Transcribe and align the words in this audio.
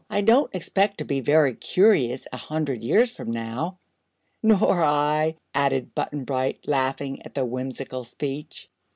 "I 0.09 0.21
don't 0.21 0.49
expect 0.55 0.97
to 0.97 1.03
be 1.05 1.21
very 1.21 1.53
curious, 1.53 2.25
a 2.33 2.37
hundred 2.37 2.83
years 2.83 3.11
from 3.11 3.29
now." 3.29 3.77
"Nor 4.41 4.83
I," 4.83 5.35
added 5.53 5.93
Button 5.93 6.23
Bright, 6.23 6.67
laughing 6.67 7.21
at 7.21 7.35
the 7.35 7.45
whimsical 7.45 8.03
speech. 8.03 8.67